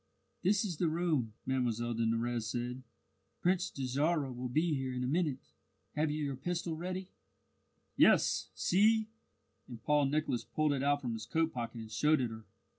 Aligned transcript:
"This 0.41 0.65
is 0.65 0.77
the 0.77 0.87
room," 0.87 1.33
Mlle 1.45 1.93
de 1.93 2.07
Nurrez 2.07 2.47
said. 2.49 2.81
"Prince 3.39 3.69
Dajarah 3.69 4.33
will 4.33 4.49
be 4.49 4.73
here 4.73 4.91
in 4.95 5.03
a 5.03 5.07
minute. 5.07 5.51
Have 5.95 6.09
you 6.09 6.23
your 6.23 6.35
pistol 6.35 6.75
ready?" 6.75 7.09
"Yes, 7.97 8.49
see!" 8.55 9.09
and 9.67 9.79
Paul 9.83 10.05
Nicholas 10.07 10.43
pulled 10.43 10.73
it 10.73 10.81
out 10.81 11.01
from 11.01 11.13
his 11.13 11.27
coat 11.27 11.53
pocket 11.53 11.81
and 11.81 11.91
showed 11.91 12.19
it 12.19 12.31
her. 12.31 12.45